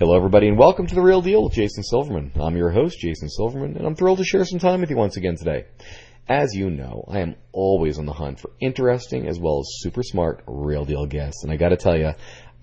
[0.00, 2.32] Hello, everybody, and welcome to The Real Deal with Jason Silverman.
[2.40, 5.18] I'm your host, Jason Silverman, and I'm thrilled to share some time with you once
[5.18, 5.66] again today.
[6.26, 10.02] As you know, I am always on the hunt for interesting as well as super
[10.02, 12.12] smart real deal guests, and I gotta tell you,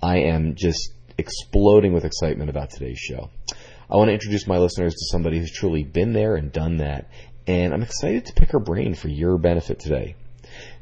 [0.02, 3.30] I am just exploding with excitement about today's show.
[3.88, 7.08] I want to introduce my listeners to somebody who's truly been there and done that,
[7.46, 10.16] and I'm excited to pick her brain for your benefit today.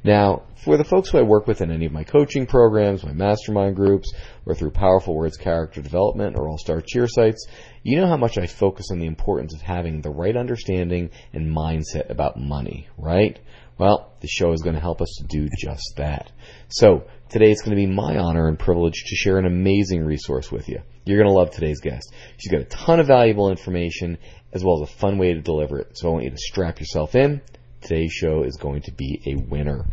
[0.04, 3.14] Now, for the folks who I work with in any of my coaching programs, my
[3.14, 4.14] mastermind groups,
[4.46, 7.46] or through Powerful Words character development or All Star cheer sites,
[7.84, 11.56] you know how much I focus on the importance of having the right understanding and
[11.56, 13.40] mindset about money, right?
[13.78, 16.32] Well, the show is going to help us to do just that.
[16.70, 20.52] So, today it's going to be my honor and privilege to share an amazing resource
[20.52, 20.82] with you.
[21.06, 22.12] You're going to love today's guest.
[22.38, 24.18] She's got a ton of valuable information
[24.54, 25.98] as well as a fun way to deliver it.
[25.98, 27.42] So I want you to strap yourself in
[27.86, 29.86] today's show is going to be a winner.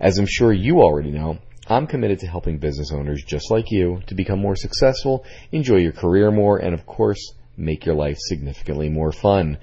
[0.00, 4.00] As I'm sure you already know, I'm committed to helping business owners just like you
[4.06, 8.88] to become more successful, enjoy your career more, and of course, make your life significantly
[8.88, 9.58] more fun.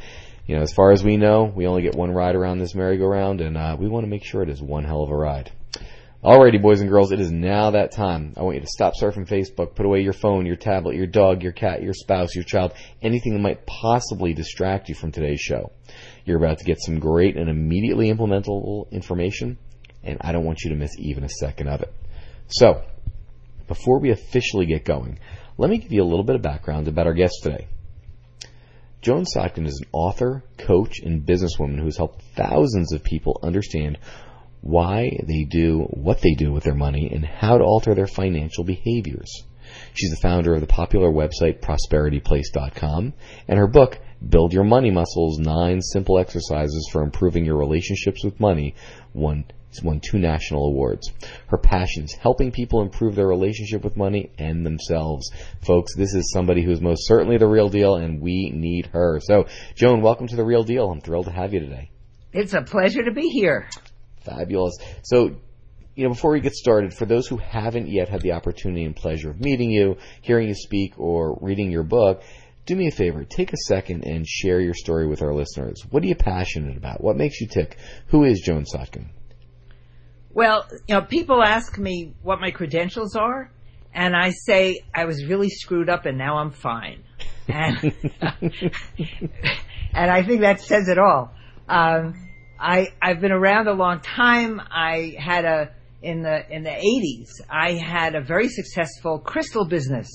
[0.48, 3.42] You know, as far as we know, we only get one ride around this merry-go-round,
[3.42, 5.52] and uh, we want to make sure it is one hell of a ride.
[6.24, 8.36] Alrighty, boys and girls, it is now that time.
[8.38, 11.42] I want you to stop surfing Facebook, put away your phone, your tablet, your dog,
[11.42, 15.72] your cat, your spouse, your child, anything that might possibly distract you from today's show.
[16.24, 19.58] You're about to get some great and immediately implementable information,
[20.04, 21.92] and I don't want you to miss even a second of it.
[22.50, 22.84] So,
[23.68, 25.18] before we officially get going,
[25.58, 27.68] let me give you a little bit of background about our guest today.
[29.02, 33.98] Joan Sotkin is an author, coach, and businesswoman who has helped thousands of people understand
[34.62, 38.64] why they do what they do with their money and how to alter their financial
[38.64, 39.44] behaviors.
[39.94, 43.14] She's the founder of the popular website prosperityplace.com
[43.48, 48.40] and her book Build Your Money Muscles: 9 Simple Exercises for Improving Your Relationships with
[48.40, 48.76] Money
[49.14, 49.46] won
[49.84, 51.10] won two national awards.
[51.48, 55.32] Her passion is helping people improve their relationship with money and themselves.
[55.66, 59.22] Folks, this is somebody who's most certainly the real deal and we need her.
[59.24, 60.92] So, Joan, welcome to the real deal.
[60.92, 61.90] I'm thrilled to have you today.
[62.34, 63.70] It's a pleasure to be here.
[64.24, 64.78] Fabulous.
[65.04, 65.36] So,
[65.96, 68.96] you know, before we get started, for those who haven't yet had the opportunity and
[68.96, 72.24] pleasure of meeting you, hearing you speak, or reading your book,
[72.66, 75.84] do me a favor, take a second and share your story with our listeners.
[75.90, 77.02] What are you passionate about?
[77.04, 77.78] What makes you tick?
[78.08, 79.10] Who is Joan Sotkin?
[80.34, 83.52] Well, you know, people ask me what my credentials are,
[83.94, 87.04] and I say I was really screwed up and now I'm fine.
[87.48, 87.94] And,
[89.94, 91.34] and I think that says it all.
[91.68, 92.30] Um,
[92.62, 94.62] I, I've been around a long time.
[94.70, 95.72] I had a,
[96.04, 100.08] in the, in the 80s, I had a very successful crystal business.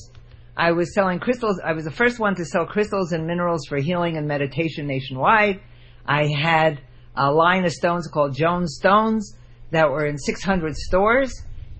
[0.56, 1.60] I was selling crystals.
[1.64, 5.60] I was the first one to sell crystals and minerals for healing and meditation nationwide.
[6.06, 6.80] I had
[7.16, 9.36] a line of stones called Joan's Stones
[9.72, 11.32] that were in 600 stores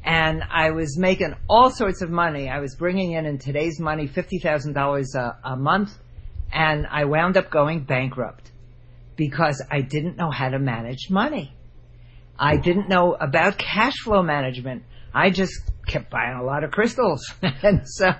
[0.03, 2.49] and I was making all sorts of money.
[2.49, 5.97] I was bringing in in today's money $50,000 a month
[6.53, 8.51] and I wound up going bankrupt
[9.17, 11.55] because I didn't know how to manage money.
[12.39, 14.83] I didn't know about cash flow management.
[15.15, 15.55] I just
[15.87, 17.25] kept buying a lot of crystals.
[17.43, 18.11] and so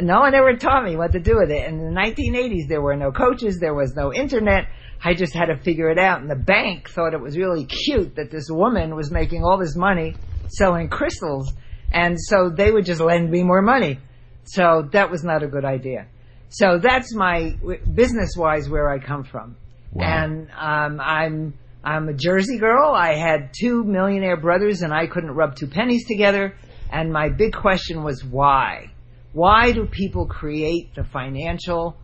[0.00, 1.68] no one ever taught me what to do with it.
[1.68, 3.58] In the 1980s, there were no coaches.
[3.60, 4.68] There was no internet.
[5.04, 6.20] I just had to figure it out.
[6.20, 9.76] And the bank thought it was really cute that this woman was making all this
[9.76, 10.16] money
[10.48, 11.52] selling crystals.
[11.92, 14.00] And so they would just lend me more money.
[14.44, 16.06] So that was not a good idea.
[16.48, 17.56] So that's my
[17.94, 19.56] business wise where I come from.
[19.96, 20.04] Wow.
[20.04, 22.92] And um, I'm I'm a Jersey girl.
[22.94, 26.54] I had two millionaire brothers, and I couldn't rub two pennies together.
[26.92, 28.90] And my big question was why?
[29.32, 31.96] Why do people create the financial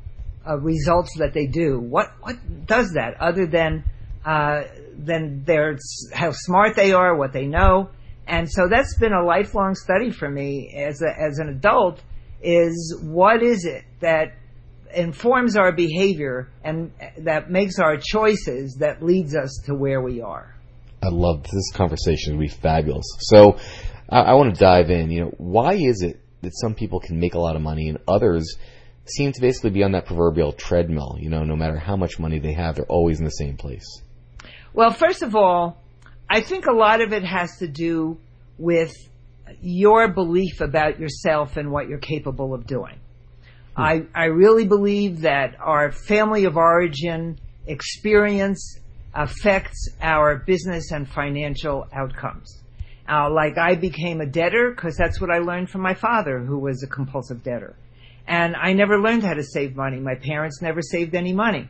[0.48, 1.80] uh, results that they do?
[1.80, 2.36] What what
[2.66, 3.84] does that other than
[4.24, 4.62] uh,
[4.96, 5.76] than their
[6.14, 7.90] how smart they are, what they know?
[8.26, 12.00] And so that's been a lifelong study for me as a, as an adult.
[12.40, 14.34] Is what is it that
[14.94, 20.54] informs our behavior and that makes our choices that leads us to where we are.
[21.02, 22.32] I love this conversation.
[22.34, 23.06] It'll be fabulous.
[23.20, 23.58] So
[24.08, 25.10] I, I want to dive in.
[25.10, 27.98] You know, why is it that some people can make a lot of money and
[28.06, 28.56] others
[29.04, 31.16] seem to basically be on that proverbial treadmill?
[31.18, 34.02] You know, no matter how much money they have, they're always in the same place.
[34.74, 35.82] Well, first of all,
[36.30, 38.18] I think a lot of it has to do
[38.58, 38.94] with
[39.60, 43.00] your belief about yourself and what you're capable of doing.
[43.76, 48.78] I, I really believe that our family of origin experience
[49.14, 52.62] affects our business and financial outcomes.
[53.08, 56.58] Uh, like I became a debtor because that's what I learned from my father, who
[56.58, 57.76] was a compulsive debtor.
[58.26, 59.98] And I never learned how to save money.
[59.98, 61.68] My parents never saved any money.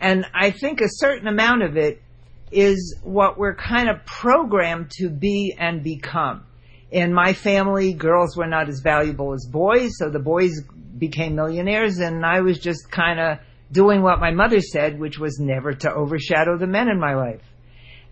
[0.00, 2.02] And I think a certain amount of it
[2.50, 6.44] is what we're kind of programmed to be and become.
[6.94, 10.62] In my family, girls were not as valuable as boys, so the boys
[10.96, 13.38] became millionaires, and I was just kind of
[13.72, 17.42] doing what my mother said, which was never to overshadow the men in my life.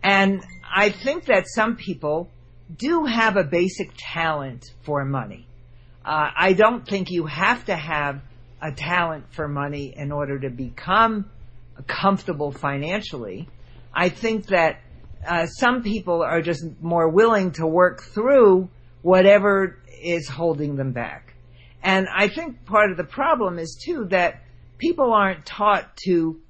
[0.02, 2.28] And I think that some people
[2.76, 5.46] do have a basic talent for money.
[6.04, 8.20] Uh, I don't think you have to have
[8.60, 11.30] a talent for money in order to become
[11.86, 13.48] comfortable financially.
[13.94, 14.80] I think that
[15.26, 18.68] uh, some people are just more willing to work through
[19.02, 21.34] whatever is holding them back.
[21.82, 24.42] And I think part of the problem is too that
[24.78, 26.40] people aren't taught to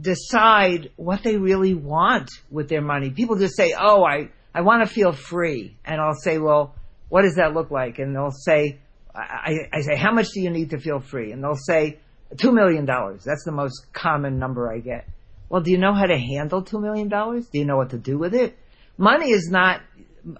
[0.00, 3.10] decide what they really want with their money.
[3.10, 6.74] People just say, "Oh, I I want to feel free," and I'll say, "Well,
[7.08, 8.78] what does that look like?" And they'll say,
[9.14, 11.98] I, I say, "How much do you need to feel free?" And they'll say,
[12.38, 13.24] two million dollars.
[13.24, 15.06] That's the most common number I get.
[15.50, 17.48] Well, do you know how to handle two million dollars?
[17.48, 18.56] Do you know what to do with it?
[18.96, 19.82] Money is not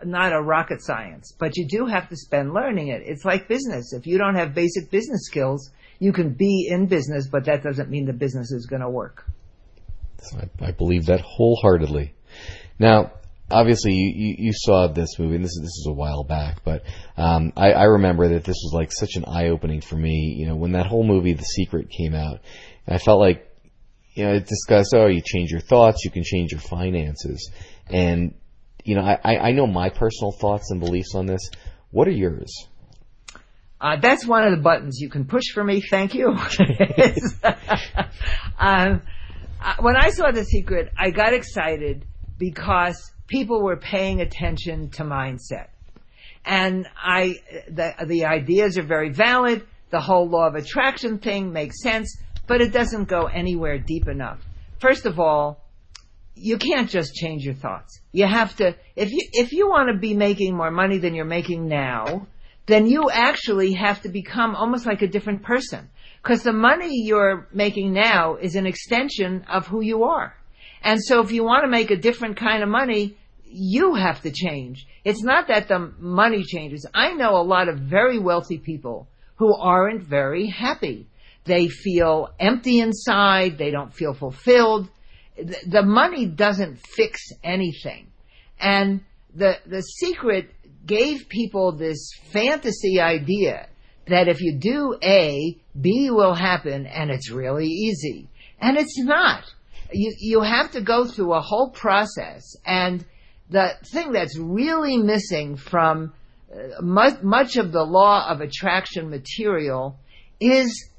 [0.05, 3.03] not a rocket science, but you do have to spend learning it.
[3.05, 3.93] It's like business.
[3.93, 7.91] If you don't have basic business skills, you can be in business, but that doesn't
[7.91, 9.25] mean the business is going to work.
[10.37, 12.15] I, I believe that wholeheartedly.
[12.79, 13.13] Now,
[13.51, 16.63] obviously you, you, you, saw this movie, and this is this is a while back,
[16.63, 16.83] but
[17.17, 20.37] um, I, I remember that this was like such an eye opening for me.
[20.39, 22.41] You know, when that whole movie, The Secret, came out,
[22.87, 23.50] I felt like
[24.15, 27.51] you know it discussed, oh, you change your thoughts, you can change your finances,
[27.89, 28.35] and
[28.85, 31.51] you know, I, I know my personal thoughts and beliefs on this.
[31.91, 32.67] What are yours?
[33.81, 35.81] Uh, that's one of the buttons you can push for me.
[35.81, 36.29] Thank you.
[38.59, 39.03] um,
[39.63, 42.05] uh, when I saw The Secret, I got excited
[42.39, 45.69] because people were paying attention to mindset.
[46.45, 47.37] And I,
[47.69, 49.67] the, the ideas are very valid.
[49.91, 52.19] The whole law of attraction thing makes sense,
[52.51, 54.41] but it doesn't go anywhere deep enough.
[54.81, 55.63] First of all,
[56.35, 58.01] you can't just change your thoughts.
[58.11, 61.25] You have to, if you, if you want to be making more money than you're
[61.25, 62.27] making now,
[62.67, 65.91] then you actually have to become almost like a different person.
[66.21, 70.35] Because the money you're making now is an extension of who you are.
[70.83, 74.33] And so if you want to make a different kind of money, you have to
[74.33, 74.89] change.
[75.05, 76.85] It's not that the money changes.
[76.93, 79.07] I know a lot of very wealthy people
[79.37, 81.07] who aren't very happy.
[81.45, 83.59] They feel empty inside.
[83.59, 84.89] They don't feel fulfilled.
[85.37, 88.09] The money doesn't fix anything.
[88.59, 89.03] And
[89.35, 90.51] the, the secret
[90.87, 93.69] gave people this fantasy idea
[94.07, 98.29] that if you do A, B will happen and it's really easy.
[98.61, 99.45] And it's not.
[99.93, 103.05] You, you have to go through a whole process and
[103.49, 106.13] the thing that's really missing from
[106.53, 109.99] uh, much, much of the law of attraction material
[110.41, 110.91] is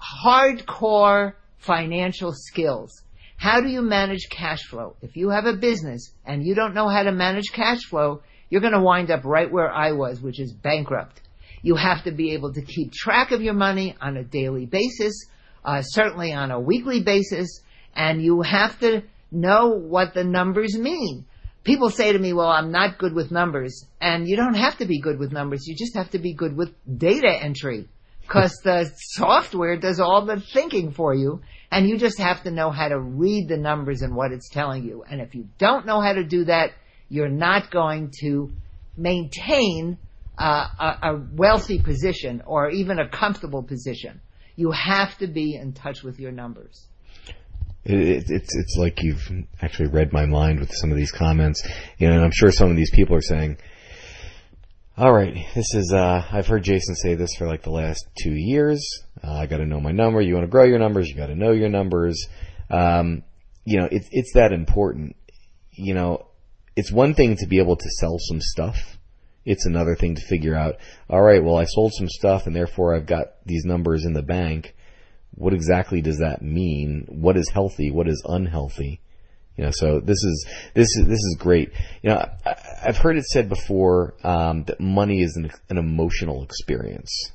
[0.00, 3.02] hardcore financial skills.
[3.36, 4.96] How do you manage cash flow?
[5.02, 8.60] If you have a business and you don't know how to manage cash flow, you're
[8.60, 11.20] going to wind up right where I was, which is bankrupt.
[11.62, 15.26] You have to be able to keep track of your money on a daily basis,
[15.64, 17.60] uh, certainly on a weekly basis,
[17.94, 21.26] and you have to know what the numbers mean
[21.66, 23.84] people say to me, well, I'm not good with numbers.
[24.00, 25.66] And you don't have to be good with numbers.
[25.66, 27.88] You just have to be good with data entry
[28.26, 31.40] because the software does all the thinking for you.
[31.70, 34.84] And you just have to know how to read the numbers and what it's telling
[34.84, 35.04] you.
[35.08, 36.70] And if you don't know how to do that,
[37.08, 38.52] you're not going to
[38.96, 39.98] maintain
[40.38, 44.20] uh, a, a wealthy position or even a comfortable position.
[44.54, 46.86] You have to be in touch with your numbers.
[47.84, 49.30] It, it's it's like you've
[49.60, 51.62] actually read my mind with some of these comments,
[51.98, 53.58] you know, and I'm sure some of these people are saying,
[54.96, 58.32] "All right, this is uh, I've heard Jason say this for like the last two
[58.32, 58.80] years.
[59.22, 60.20] Uh, I got to know my number.
[60.20, 62.26] You want to grow your numbers, you got to know your numbers.
[62.70, 63.22] Um,
[63.64, 65.16] you know, it's it's that important.
[65.72, 66.28] You know,
[66.76, 68.98] it's one thing to be able to sell some stuff.
[69.44, 70.76] It's another thing to figure out.
[71.08, 74.22] All right, well, I sold some stuff, and therefore I've got these numbers in the
[74.22, 74.74] bank
[75.36, 77.06] what exactly does that mean?
[77.08, 77.90] What is healthy?
[77.90, 79.00] What is unhealthy?
[79.56, 81.70] You know, so this is this is this is great.
[82.02, 86.42] You know, I, have heard it said before um, that money is an, an emotional
[86.42, 87.32] experience.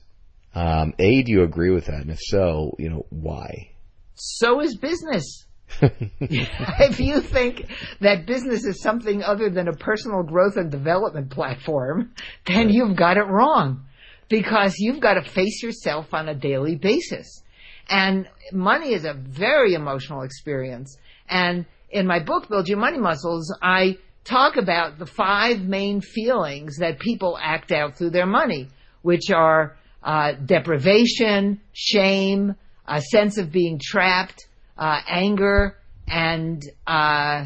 [0.54, 2.01] Um, a, do you agree with that?
[2.01, 3.72] And if so, you know, why?
[4.16, 5.46] So is business.
[5.82, 7.66] if you think
[8.01, 12.13] that business is something other than a personal growth and development platform,
[12.46, 13.86] then you've got it wrong.
[14.30, 17.44] because you've got to face yourself on a daily basis.
[17.90, 20.98] And money is a very emotional experience.
[21.28, 26.77] And in my book, Build Your Money Muscles, I talk about the five main feelings
[26.77, 28.69] that people act out through their money,
[29.01, 32.55] which are uh, deprivation, shame,
[32.88, 37.45] a sense of being trapped, uh, anger, and uh,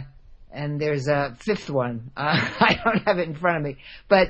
[0.51, 2.11] and there's a fifth one.
[2.17, 4.29] I don't have it in front of me, but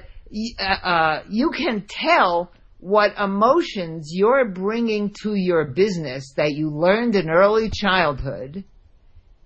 [0.59, 7.15] uh, uh, you can tell what emotions you're bringing to your business that you learned
[7.15, 8.63] in early childhood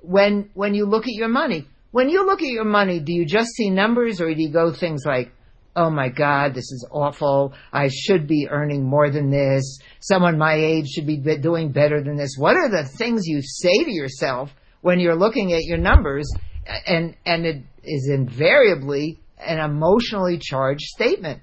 [0.01, 1.67] when when you look at your money.
[1.91, 4.71] When you look at your money, do you just see numbers or do you go
[4.71, 5.31] things like,
[5.75, 7.53] oh my God, this is awful.
[7.73, 9.79] I should be earning more than this.
[9.99, 12.35] Someone my age should be doing better than this.
[12.37, 14.51] What are the things you say to yourself
[14.81, 16.31] when you're looking at your numbers?
[16.85, 21.41] And, and it is invariably an emotionally charged statement.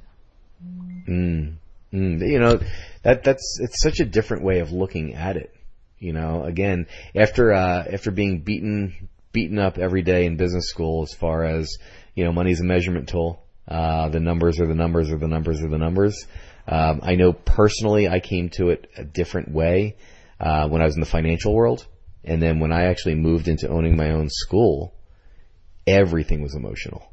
[1.08, 1.56] Mm,
[1.92, 2.60] mm, you know,
[3.02, 5.55] that, that's, it's such a different way of looking at it.
[5.98, 11.02] You know, again, after, uh, after being beaten beaten up every day in business school
[11.02, 11.76] as far as,
[12.14, 13.42] you know, money's a measurement tool.
[13.68, 16.26] Uh, the numbers are the numbers are the numbers are the numbers.
[16.66, 19.96] Um, I know personally I came to it a different way,
[20.40, 21.86] uh, when I was in the financial world.
[22.24, 24.94] And then when I actually moved into owning my own school,
[25.86, 27.12] everything was emotional.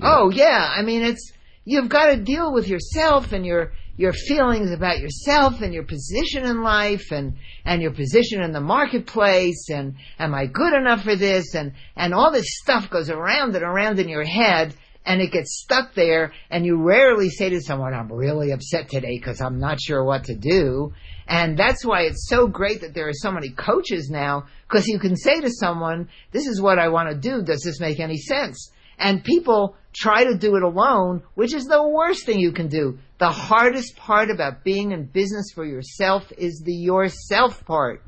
[0.00, 0.72] Oh yeah.
[0.76, 1.32] I mean, it's,
[1.64, 6.44] you've got to deal with yourself and your, your feelings about yourself and your position
[6.44, 11.16] in life and, and your position in the marketplace and am I good enough for
[11.16, 14.74] this and, and all this stuff goes around and around in your head
[15.04, 19.18] and it gets stuck there and you rarely say to someone, I'm really upset today
[19.18, 20.92] because I'm not sure what to do.
[21.26, 25.00] And that's why it's so great that there are so many coaches now because you
[25.00, 27.42] can say to someone, this is what I want to do.
[27.42, 28.70] Does this make any sense?
[28.98, 32.98] And people try to do it alone, which is the worst thing you can do.
[33.18, 38.02] The hardest part about being in business for yourself is the yourself part.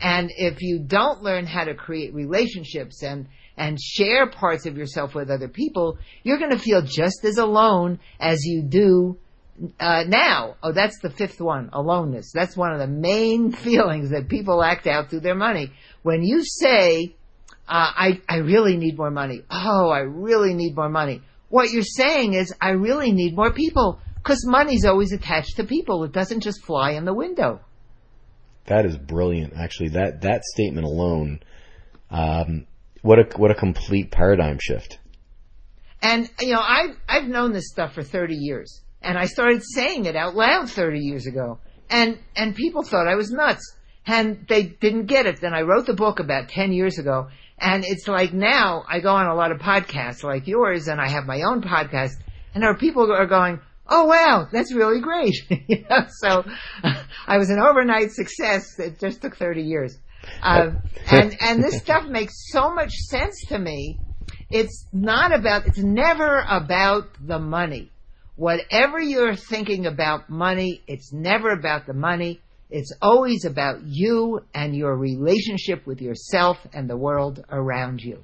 [0.00, 3.26] And if you don't learn how to create relationships and,
[3.56, 7.98] and share parts of yourself with other people, you're going to feel just as alone
[8.20, 9.18] as you do
[9.80, 10.56] uh, now.
[10.62, 12.30] Oh, that's the fifth one, aloneness.
[12.32, 15.72] That's one of the main feelings that people act out through their money.
[16.02, 17.14] When you say,
[17.68, 19.42] uh, I, I really need more money.
[19.50, 21.22] Oh, I really need more money.
[21.50, 24.00] What you're saying is, I really need more people.
[24.16, 26.04] Because money's always attached to people.
[26.04, 27.60] It doesn't just fly in the window.
[28.66, 29.54] That is brilliant.
[29.54, 31.40] Actually, that, that statement alone,
[32.10, 32.66] um,
[33.02, 34.98] what a, what a complete paradigm shift.
[36.02, 38.82] And, you know, I've, I've known this stuff for 30 years.
[39.02, 41.58] And I started saying it out loud 30 years ago.
[41.90, 43.74] And, and people thought I was nuts.
[44.06, 45.40] And they didn't get it.
[45.40, 47.28] Then I wrote the book about 10 years ago
[47.60, 51.08] and it's like now I go on a lot of podcasts like yours and I
[51.08, 52.12] have my own podcast
[52.54, 55.34] and our people are going, Oh wow, that's really great.
[55.68, 56.44] you know, so
[57.26, 58.78] I was an overnight success.
[58.78, 59.98] It just took 30 years.
[60.42, 60.72] Uh,
[61.10, 63.98] and, and this stuff makes so much sense to me.
[64.50, 67.90] It's not about, it's never about the money.
[68.36, 72.40] Whatever you're thinking about money, it's never about the money.
[72.70, 78.22] It's always about you and your relationship with yourself and the world around you.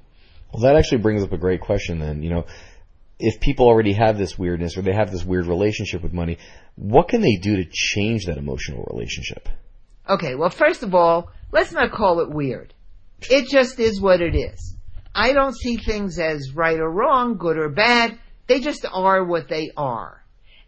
[0.53, 2.21] Well, that actually brings up a great question then.
[2.21, 2.45] You know,
[3.19, 6.37] if people already have this weirdness or they have this weird relationship with money,
[6.75, 9.49] what can they do to change that emotional relationship?
[10.07, 12.73] Okay, well, first of all, let's not call it weird.
[13.29, 14.75] It just is what it is.
[15.15, 18.19] I don't see things as right or wrong, good or bad.
[18.47, 20.21] They just are what they are.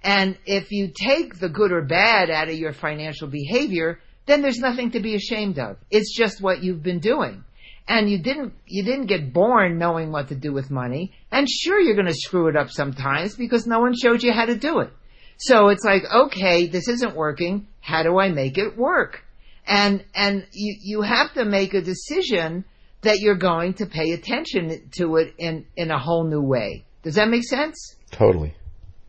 [0.03, 4.59] And if you take the good or bad out of your financial behavior, then there's
[4.59, 5.77] nothing to be ashamed of.
[5.89, 7.43] It's just what you've been doing.
[7.87, 11.13] And you didn't, you didn't get born knowing what to do with money.
[11.31, 14.45] And sure, you're going to screw it up sometimes because no one showed you how
[14.45, 14.91] to do it.
[15.37, 17.67] So it's like, okay, this isn't working.
[17.79, 19.23] How do I make it work?
[19.65, 22.65] And, and you, you have to make a decision
[23.01, 26.85] that you're going to pay attention to it in, in a whole new way.
[27.03, 27.95] Does that make sense?
[28.11, 28.55] Totally.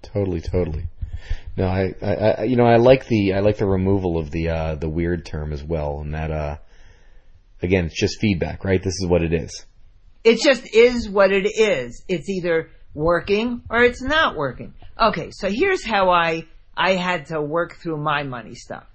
[0.02, 0.86] Totally, totally.
[1.56, 4.48] No, I, I, I, you know, I like the, I like the removal of the,
[4.48, 6.56] uh, the weird term as well, and that, uh,
[7.62, 8.82] again, it's just feedback, right?
[8.82, 9.66] This is what it is.
[10.24, 12.04] It just is what it is.
[12.08, 14.74] It's either working or it's not working.
[15.00, 16.44] Okay, so here's how I,
[16.76, 18.86] I had to work through my money stuff.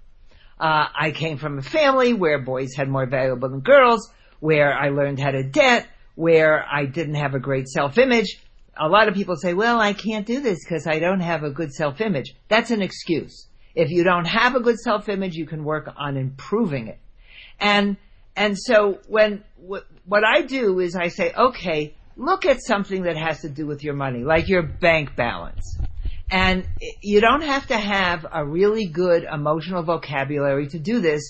[0.59, 4.89] Uh, I came from a family where boys had more valuable than girls, where I
[4.89, 8.39] learned how to debt, where I didn't have a great self-image,
[8.77, 11.51] a lot of people say, well, I can't do this because I don't have a
[11.51, 12.35] good self-image.
[12.47, 13.47] That's an excuse.
[13.75, 16.99] If you don't have a good self-image, you can work on improving it.
[17.59, 17.97] And,
[18.35, 23.41] and so when, what I do is I say, okay, look at something that has
[23.41, 25.77] to do with your money, like your bank balance.
[26.31, 26.67] And
[27.01, 31.21] you don't have to have a really good emotional vocabulary to do this.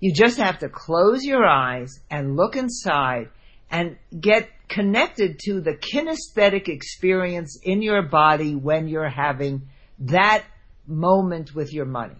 [0.00, 3.28] You just have to close your eyes and look inside
[3.70, 9.68] and get connected to the kinesthetic experience in your body when you're having
[10.00, 10.44] that
[10.86, 12.16] moment with your money.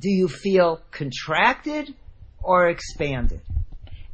[0.00, 1.94] Do you feel contracted
[2.42, 3.40] or expanded?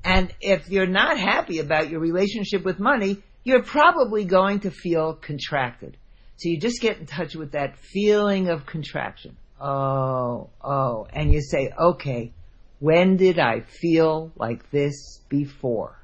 [0.05, 5.15] And if you're not happy about your relationship with money, you're probably going to feel
[5.15, 5.97] contracted.
[6.37, 9.37] So you just get in touch with that feeling of contraction.
[9.61, 11.09] Oh, oh.
[11.13, 12.33] And you say, okay,
[12.79, 15.98] when did I feel like this before?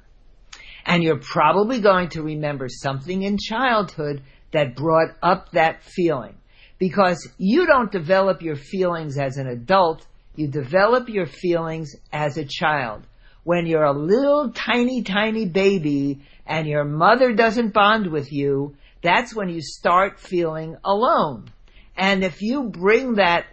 [0.85, 4.23] And you're probably going to remember something in childhood
[4.53, 6.37] that brought up that feeling.
[6.79, 12.45] Because you don't develop your feelings as an adult, you develop your feelings as a
[12.45, 13.07] child.
[13.45, 19.35] When you're a little tiny, tiny baby and your mother doesn't bond with you, that's
[19.35, 21.50] when you start feeling alone.
[21.97, 23.47] And if you bring that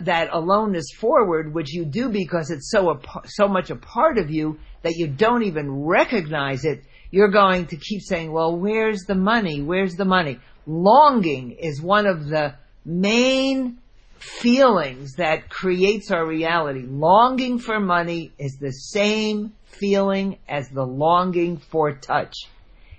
[0.00, 4.30] that aloneness forward, which you do because it's so a, so much a part of
[4.30, 9.14] you that you don't even recognize it, you're going to keep saying, "Well, where's the
[9.14, 9.62] money?
[9.62, 13.78] Where's the money?" Longing is one of the main
[14.18, 16.84] feelings that creates our reality.
[16.86, 22.34] Longing for money is the same feeling as the longing for touch.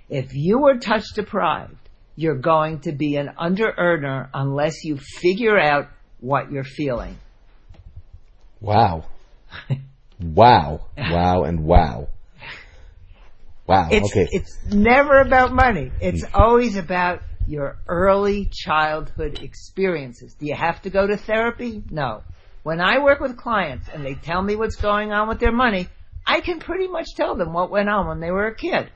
[0.08, 1.76] If you are touch deprived,
[2.16, 5.88] you're going to be an under earner unless you figure out
[6.20, 7.16] what you're feeling.
[8.60, 9.04] Wow.
[10.20, 10.86] wow.
[10.96, 12.08] Wow and wow.
[13.66, 13.88] Wow.
[13.90, 14.28] It's, okay.
[14.30, 15.92] It's never about money.
[16.00, 20.34] It's always about your early childhood experiences.
[20.34, 21.82] Do you have to go to therapy?
[21.90, 22.22] No.
[22.62, 25.88] When I work with clients and they tell me what's going on with their money,
[26.26, 28.90] I can pretty much tell them what went on when they were a kid.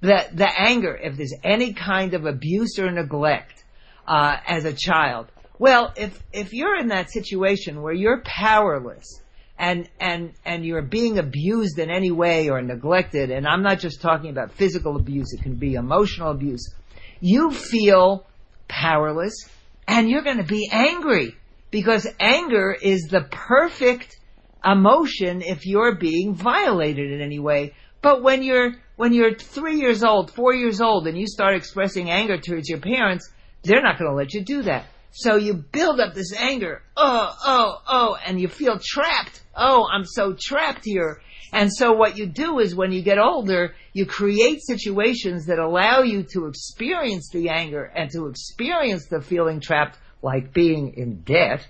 [0.00, 3.64] The, the anger, if there's any kind of abuse or neglect,
[4.06, 5.26] uh, as a child.
[5.58, 9.22] Well, if, if you're in that situation where you're powerless
[9.58, 14.02] and, and, and you're being abused in any way or neglected, and I'm not just
[14.02, 16.74] talking about physical abuse, it can be emotional abuse,
[17.20, 18.26] you feel
[18.68, 19.48] powerless
[19.88, 21.34] and you're going to be angry
[21.70, 24.16] because anger is the perfect
[24.64, 27.74] emotion if you're being violated in any way.
[28.02, 32.10] But when you're, when you're three years old, four years old, and you start expressing
[32.10, 33.30] anger towards your parents,
[33.62, 34.86] they're not going to let you do that.
[35.18, 36.82] So you build up this anger.
[36.94, 39.42] Oh, oh, oh, and you feel trapped.
[39.56, 41.22] Oh, I'm so trapped here.
[41.54, 46.02] And so what you do is when you get older, you create situations that allow
[46.02, 51.66] you to experience the anger and to experience the feeling trapped like being in debt.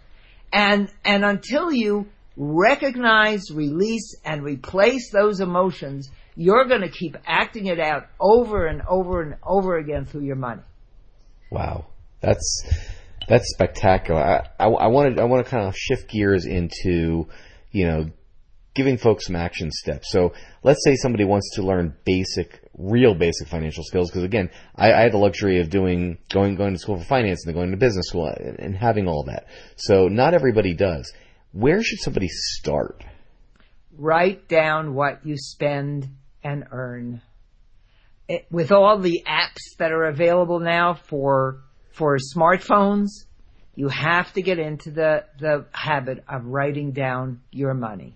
[0.52, 7.66] And, and until you recognize, release, and replace those emotions, you're going to keep acting
[7.66, 10.62] it out over and over and over again through your money.
[11.52, 11.86] Wow.
[12.20, 12.66] That's,
[13.28, 14.20] that's spectacular.
[14.20, 17.28] I, I, I I want to kind of shift gears into,
[17.70, 18.10] you know,
[18.76, 20.12] giving folks some action steps.
[20.12, 24.10] So let's say somebody wants to learn basic, real basic financial skills.
[24.10, 27.44] Because again, I, I, had the luxury of doing going going to school for finance
[27.44, 29.46] and then going to business school and, and having all that.
[29.76, 31.12] So not everybody does.
[31.52, 33.02] Where should somebody start?
[33.96, 36.08] Write down what you spend
[36.44, 37.22] and earn.
[38.28, 41.62] It, with all the apps that are available now for
[41.96, 43.08] for smartphones,
[43.74, 48.14] you have to get into the, the habit of writing down your money.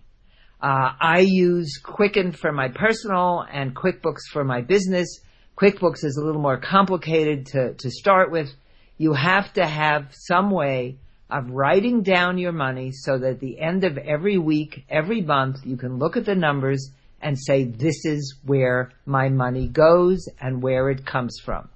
[0.63, 5.21] Uh, I use Quicken for my personal and QuickBooks for my business.
[5.57, 8.51] QuickBooks is a little more complicated to, to start with.
[8.99, 10.99] You have to have some way
[11.31, 15.65] of writing down your money so that at the end of every week, every month,
[15.65, 16.91] you can look at the numbers
[17.23, 21.71] and say, this is where my money goes and where it comes from.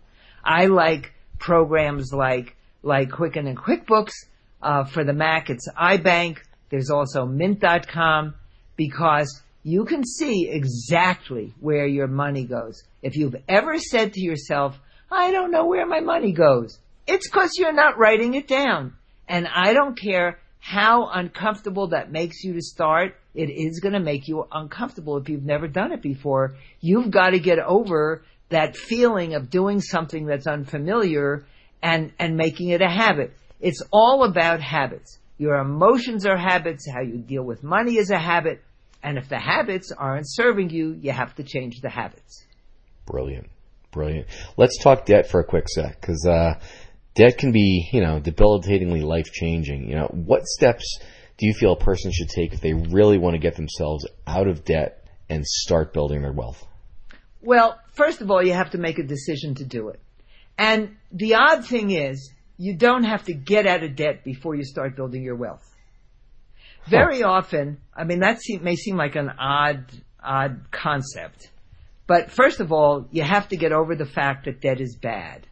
[0.44, 4.12] I like programs like, like Quicken and QuickBooks.
[4.62, 6.38] Uh, for the Mac, it's iBank.
[6.70, 8.34] There's also Mint.com
[8.76, 12.82] because you can see exactly where your money goes.
[13.02, 14.78] If you've ever said to yourself,
[15.10, 18.94] I don't know where my money goes, it's because you're not writing it down.
[19.28, 24.00] And I don't care how uncomfortable that makes you to start, it is going to
[24.00, 26.56] make you uncomfortable if you've never done it before.
[26.80, 31.44] You've got to get over that feeling of doing something that's unfamiliar
[31.82, 33.32] and, and making it a habit.
[33.60, 35.18] It's all about habits.
[35.38, 36.88] Your emotions are habits.
[36.90, 38.62] How you deal with money is a habit.
[39.02, 42.46] And if the habits aren't serving you, you have to change the habits.
[43.06, 43.50] Brilliant.
[43.90, 44.26] Brilliant.
[44.56, 46.58] Let's talk debt for a quick sec, because uh,
[47.14, 49.88] debt can be, you know, debilitatingly life changing.
[49.88, 50.98] You know, what steps
[51.36, 54.48] do you feel a person should take if they really want to get themselves out
[54.48, 56.66] of debt and start building their wealth?
[57.40, 60.00] Well, first of all, you have to make a decision to do it.
[60.58, 64.64] And the odd thing is, you don't have to get out of debt before you
[64.64, 65.68] start building your wealth.
[66.86, 69.86] Very often, I mean, that seem, may seem like an odd,
[70.22, 71.50] odd concept.
[72.06, 75.46] But first of all, you have to get over the fact that debt is bad.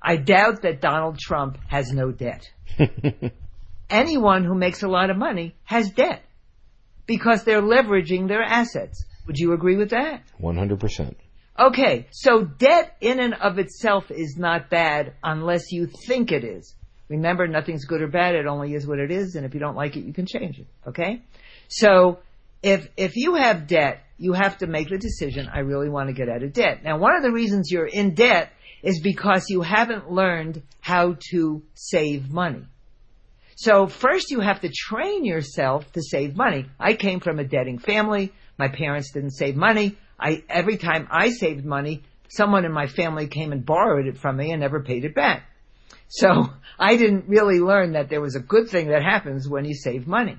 [0.00, 2.48] I doubt that Donald Trump has no debt.
[3.90, 6.22] Anyone who makes a lot of money has debt
[7.06, 9.04] because they're leveraging their assets.
[9.26, 10.22] Would you agree with that?
[10.40, 11.14] 100%.
[11.58, 16.74] Okay, so debt in and of itself is not bad unless you think it is.
[17.08, 19.76] Remember, nothing's good or bad, it only is what it is, and if you don't
[19.76, 20.66] like it, you can change it.
[20.88, 21.22] Okay?
[21.68, 22.18] So,
[22.62, 26.12] if, if you have debt, you have to make the decision, I really want to
[26.12, 26.82] get out of debt.
[26.82, 28.50] Now, one of the reasons you're in debt
[28.82, 32.64] is because you haven't learned how to save money.
[33.56, 36.66] So first you have to train yourself to save money.
[36.78, 38.32] I came from a debting family.
[38.58, 39.96] My parents didn't save money.
[40.18, 44.36] I, every time I saved money, someone in my family came and borrowed it from
[44.36, 45.44] me and never paid it back.
[46.08, 49.74] So I didn't really learn that there was a good thing that happens when you
[49.74, 50.36] save money.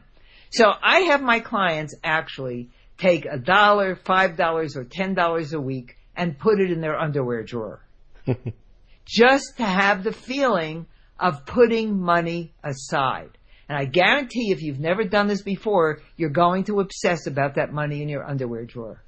[0.51, 5.59] So I have my clients actually take a dollar, five dollars, or ten dollars a
[5.59, 7.81] week and put it in their underwear drawer.
[9.05, 10.85] Just to have the feeling
[11.19, 13.37] of putting money aside.
[13.67, 17.73] And I guarantee if you've never done this before, you're going to obsess about that
[17.73, 19.01] money in your underwear drawer.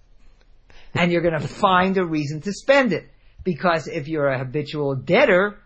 [0.93, 3.09] And you're going to find a reason to spend it.
[3.43, 5.57] Because if you're a habitual debtor,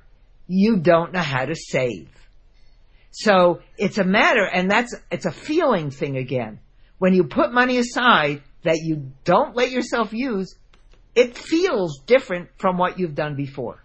[0.47, 2.09] you don't know how to save.
[3.11, 6.59] So it's a matter, and that's, it's a feeling thing again.
[6.97, 10.55] When you put money aside that you don't let yourself use,
[11.15, 13.83] it feels different from what you've done before.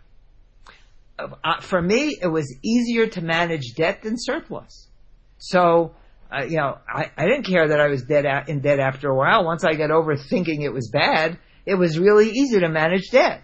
[1.18, 4.88] Uh, for me, it was easier to manage debt than surplus.
[5.38, 5.94] So,
[6.33, 9.15] uh, you know, I, I didn't care that I was dead in debt after a
[9.15, 9.45] while.
[9.45, 13.43] Once I got over thinking it was bad, it was really easy to manage debt.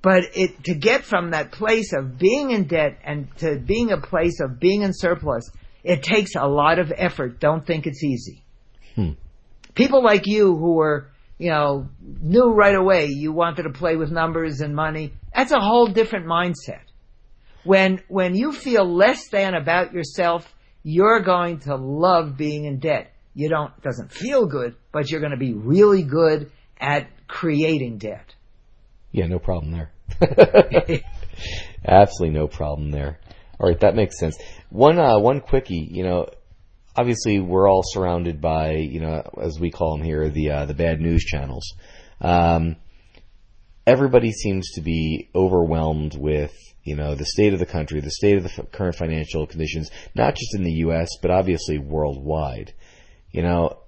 [0.00, 4.00] But it, to get from that place of being in debt and to being a
[4.00, 5.50] place of being in surplus,
[5.82, 7.40] it takes a lot of effort.
[7.40, 8.44] Don't think it's easy.
[8.94, 9.12] Hmm.
[9.74, 14.10] People like you who were, you know, knew right away you wanted to play with
[14.10, 15.14] numbers and money.
[15.34, 16.82] That's a whole different mindset.
[17.64, 20.52] When, when you feel less than about yourself,
[20.88, 23.12] you're going to love being in debt.
[23.34, 27.98] You don't, it doesn't feel good, but you're going to be really good at creating
[27.98, 28.34] debt.
[29.12, 29.90] Yeah, no problem there.
[31.84, 33.20] Absolutely no problem there.
[33.60, 34.38] All right, that makes sense.
[34.70, 36.28] One uh, one quickie, you know,
[36.96, 40.74] obviously we're all surrounded by, you know, as we call them here, the uh, the
[40.74, 41.74] bad news channels.
[42.22, 42.76] Um,
[43.86, 46.54] everybody seems to be overwhelmed with,
[46.88, 49.90] you know, the state of the country, the state of the f- current financial conditions,
[50.14, 51.10] not just in the U.S.
[51.20, 52.72] but obviously worldwide.
[53.30, 53.80] You know,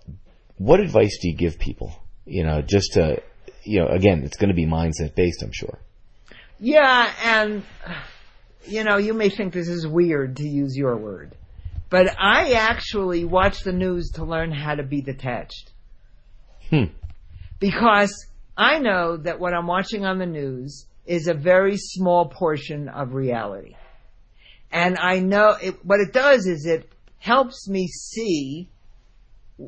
[0.59, 1.95] what advice do you give people?
[2.27, 3.23] You know, just to,
[3.65, 5.79] you know, again, it's going to be mindset based, I'm sure.
[6.59, 7.63] Yeah, and
[8.67, 11.35] you know, you may think this is weird to use your word,
[11.89, 15.73] but I actually watch the news to learn how to be detached.
[16.69, 16.93] Hmm.
[17.59, 18.13] Because
[18.59, 23.15] I know that what I'm watching on the news is a very small portion of
[23.15, 23.75] reality.
[24.71, 28.71] And I know it, what it does is it helps me see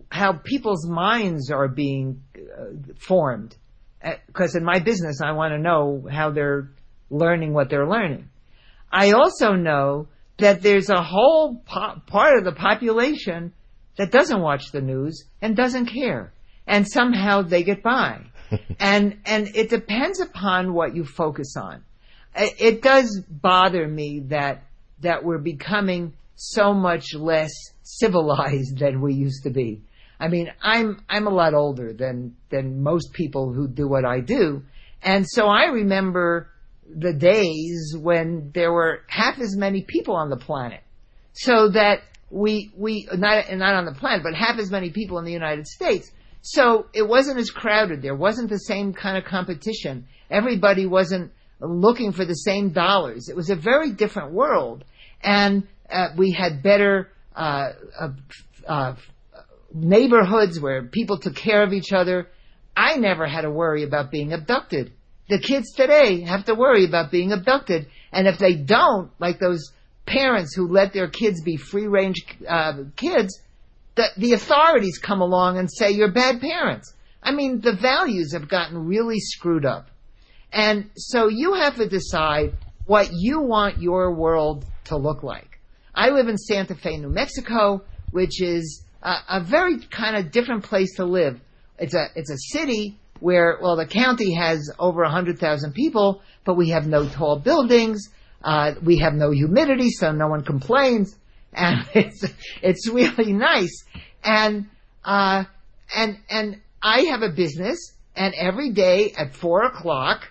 [0.09, 3.57] how people's minds are being uh, formed.
[4.29, 6.71] Because in my business, I want to know how they're
[7.11, 8.29] learning what they're learning.
[8.93, 10.07] I also know
[10.39, 13.53] that there's a whole po- part of the population
[13.97, 16.33] that doesn't watch the news and doesn't care.
[16.69, 18.27] And somehow they get by.
[18.79, 21.83] and, and it depends upon what you focus on.
[22.35, 24.65] It, does bother me that,
[25.01, 29.83] that we're becoming so much less civilized than we used to be.
[30.19, 34.21] I mean, I'm, I'm a lot older than, than most people who do what I
[34.21, 34.63] do.
[35.03, 36.49] And so I remember
[36.89, 40.81] the days when there were half as many people on the planet.
[41.35, 45.25] So that we, we, not, not on the planet, but half as many people in
[45.25, 46.11] the United States.
[46.43, 48.03] So it wasn't as crowded.
[48.03, 50.07] There wasn't the same kind of competition.
[50.29, 53.29] Everybody wasn't looking for the same dollars.
[53.29, 54.85] It was a very different world.
[55.23, 57.71] And uh, we had better uh,
[58.67, 58.95] uh,
[59.73, 62.29] neighborhoods where people took care of each other.
[62.77, 64.93] I never had to worry about being abducted.
[65.29, 67.87] The kids today have to worry about being abducted.
[68.11, 69.73] And if they don't, like those
[70.07, 73.41] parents who let their kids be free range uh, kids,
[73.95, 76.95] the, the authorities come along and say you're bad parents.
[77.23, 79.89] I mean, the values have gotten really screwed up.
[80.53, 82.55] And so you have to decide
[82.87, 85.61] what you want your world to look like.
[85.95, 90.65] I live in Santa Fe, New Mexico, which is a, a very kind of different
[90.65, 91.41] place to live.
[91.79, 96.71] It's a, it's a city where, well, the county has over 100,000 people, but we
[96.71, 98.09] have no tall buildings.
[98.43, 101.17] Uh, we have no humidity, so no one complains,
[101.53, 102.25] and it's
[102.63, 103.85] it's really nice.
[104.25, 104.67] And
[105.05, 105.45] uh,
[105.95, 110.29] and and I have a business, and every day at four o'clock,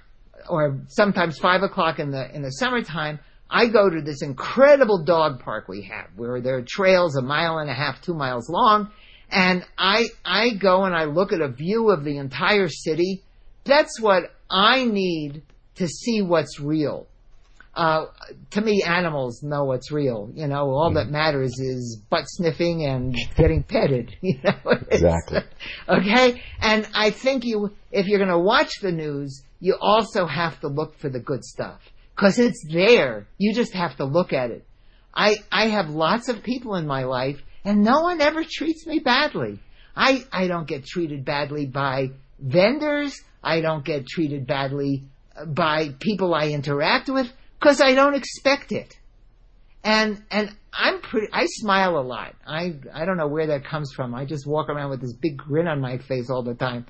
[0.49, 5.41] or sometimes five o'clock in the in the summertime, I go to this incredible dog
[5.41, 8.91] park we have, where there are trails a mile and a half, two miles long,
[9.29, 13.23] and I I go and I look at a view of the entire city.
[13.63, 15.43] That's what I need
[15.75, 17.07] to see what's real.
[17.73, 18.07] Uh,
[18.49, 20.29] to me, animals know what's real.
[20.33, 24.15] You know, all that matters is butt sniffing and getting petted.
[24.21, 24.53] You know,
[24.91, 25.41] Exactly.
[25.89, 30.59] okay, and I think you, if you're going to watch the news, you also have
[30.61, 31.81] to look for the good stuff
[32.15, 33.27] because it's there.
[33.37, 34.65] You just have to look at it.
[35.13, 38.99] I I have lots of people in my life, and no one ever treats me
[38.99, 39.59] badly.
[39.95, 43.19] I I don't get treated badly by vendors.
[43.43, 45.03] I don't get treated badly
[45.35, 48.97] uh, by people I interact with because I don't expect it.
[49.83, 51.27] And and I'm pretty.
[51.31, 52.35] I smile a lot.
[52.45, 54.13] I I don't know where that comes from.
[54.13, 56.85] I just walk around with this big grin on my face all the time,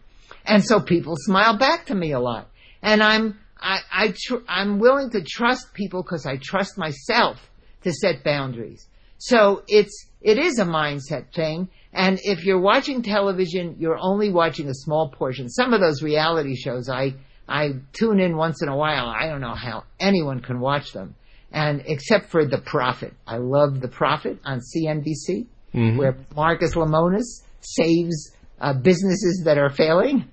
[0.46, 2.50] and so people smile back to me a lot.
[2.82, 7.38] And I'm I I tr- I'm willing to trust people because I trust myself
[7.84, 8.88] to set boundaries.
[9.18, 11.70] So it's it is a mindset thing.
[11.94, 15.50] And if you're watching television, you're only watching a small portion.
[15.50, 17.16] Some of those reality shows I
[17.48, 19.08] I tune in once in a while.
[19.08, 21.16] I don't know how anyone can watch them.
[21.52, 23.14] And except for The Profit.
[23.28, 25.48] I love The Profit on CNBC,
[25.98, 30.26] where Marcus Lemonis saves uh, businesses that are failing.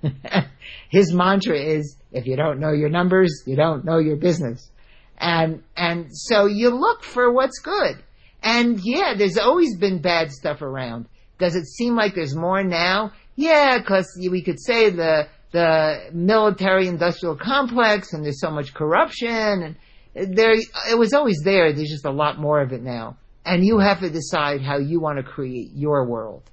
[0.89, 4.69] His mantra is, if you don't know your numbers, you don't know your business.
[5.17, 8.01] And, and so you look for what's good.
[8.41, 11.07] And yeah, there's always been bad stuff around.
[11.39, 13.11] Does it seem like there's more now?
[13.35, 19.63] Yeah, because we could say the the military industrial complex and there's so much corruption
[19.63, 19.75] and
[20.13, 21.73] there it was always there.
[21.73, 24.99] There's just a lot more of it now, and you have to decide how you
[24.99, 26.49] want to create your world.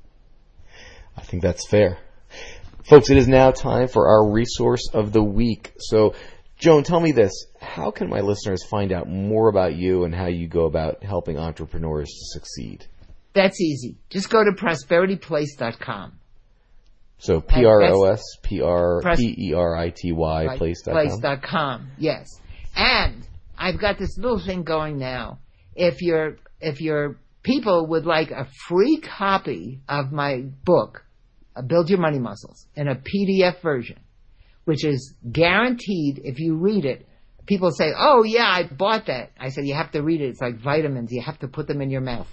[1.17, 1.99] I think that's fair.
[2.85, 5.73] Folks, it is now time for our resource of the week.
[5.79, 6.15] So,
[6.59, 7.33] Joan, tell me this.
[7.61, 11.39] How can my listeners find out more about you and how you go about helping
[11.39, 12.87] entrepreneurs to succeed?
[13.33, 13.97] That's easy.
[14.09, 16.13] Just go to prosperityplace.com.
[17.19, 20.93] So, P R O S P R P E R I T Y Right, place.com.
[20.93, 21.91] place.com.
[21.99, 22.29] Yes.
[22.75, 23.27] And
[23.57, 25.39] I've got this little thing going now.
[25.75, 31.05] If your if your people would like a free copy of my book,
[31.55, 33.99] uh, Build Your Money Muscles, in a PDF version,
[34.65, 37.07] which is guaranteed if you read it,
[37.47, 40.29] people say, "Oh yeah, I bought that." I said, "You have to read it.
[40.29, 41.11] It's like vitamins.
[41.13, 42.29] You have to put them in your mouth."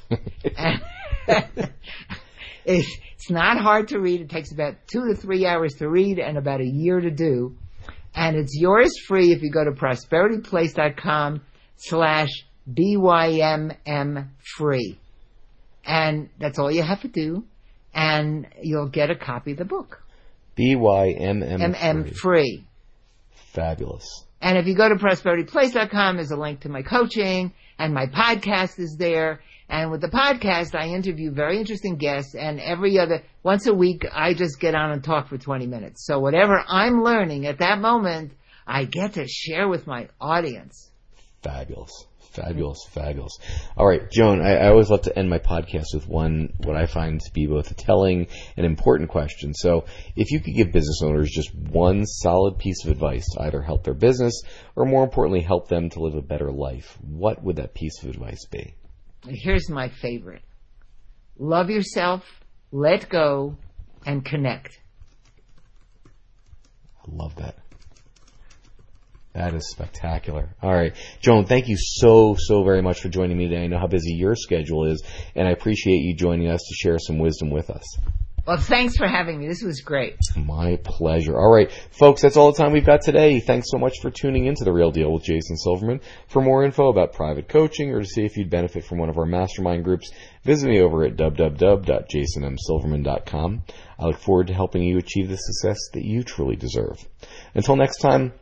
[0.57, 0.81] And-
[2.65, 4.21] It's it's not hard to read.
[4.21, 7.55] It takes about two to three hours to read and about a year to do.
[8.15, 11.41] And it's yours free if you go to prosperityplace.com
[11.77, 12.29] slash
[12.71, 14.99] BYMM free.
[15.85, 17.43] And that's all you have to do.
[17.93, 20.03] And you'll get a copy of the book.
[20.55, 22.65] B Y M M MM free.
[23.53, 24.25] Fabulous.
[24.41, 28.79] And if you go to prosperityplace.com, there's a link to my coaching and my podcast
[28.79, 29.41] is there.
[29.69, 34.05] And with the podcast, I interview very interesting guests and every other, once a week,
[34.11, 36.05] I just get on and talk for 20 minutes.
[36.05, 38.33] So whatever I'm learning at that moment,
[38.67, 40.89] I get to share with my audience.
[41.41, 42.05] Fabulous.
[42.33, 43.37] Fabulous, fabulous.
[43.77, 46.87] All right, Joan, I, I always love to end my podcast with one, what I
[46.87, 48.25] find to be both a telling
[48.57, 49.53] and important question.
[49.53, 53.61] So, if you could give business owners just one solid piece of advice to either
[53.61, 54.41] help their business
[54.75, 58.09] or more importantly, help them to live a better life, what would that piece of
[58.09, 58.73] advice be?
[59.27, 60.41] Here's my favorite.
[61.37, 62.23] Love yourself,
[62.71, 63.57] let go,
[64.07, 64.79] and connect.
[66.05, 67.57] I love that.
[69.33, 70.55] That is spectacular.
[70.61, 70.95] All right.
[71.19, 73.63] Joan, thank you so, so very much for joining me today.
[73.63, 75.03] I know how busy your schedule is,
[75.35, 77.97] and I appreciate you joining us to share some wisdom with us.
[78.45, 79.47] Well, thanks for having me.
[79.47, 80.17] This was great.
[80.35, 81.37] My pleasure.
[81.37, 83.39] All right, folks, that's all the time we've got today.
[83.39, 86.01] Thanks so much for tuning into The Real Deal with Jason Silverman.
[86.27, 89.17] For more info about private coaching or to see if you'd benefit from one of
[89.17, 90.11] our mastermind groups,
[90.43, 93.63] visit me over at www.jasonmsilverman.com.
[93.97, 97.07] I look forward to helping you achieve the success that you truly deserve.
[97.55, 98.33] Until next time,